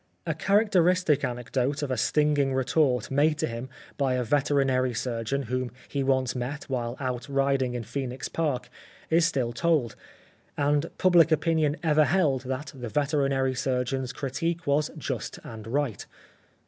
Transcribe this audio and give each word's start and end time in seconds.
A 0.25 0.33
characteristic 0.33 1.23
anecdote 1.23 1.83
of 1.83 1.91
a 1.91 1.95
stinging 1.95 2.55
retort 2.55 3.11
made 3.11 3.37
to 3.37 3.45
him 3.45 3.69
by 3.97 4.15
a 4.15 4.23
veterinary 4.23 4.95
surgeon 4.95 5.43
whom 5.43 5.69
he 5.87 6.01
once 6.01 6.33
met, 6.35 6.63
while 6.63 6.97
out 6.99 7.29
riding 7.29 7.75
in 7.75 7.83
Phoenix 7.83 8.27
Park, 8.27 8.69
is 9.11 9.27
still 9.27 9.53
told, 9.53 9.95
and 10.57 10.89
public 10.97 11.31
opinion 11.31 11.77
ever 11.83 12.05
held 12.05 12.41
that 12.45 12.71
the 12.75 12.89
veterinary 12.89 13.53
surgeon's 13.53 14.11
critique 14.11 14.65
was 14.65 14.89
just 14.97 15.37
and 15.43 15.67
right. 15.67 16.03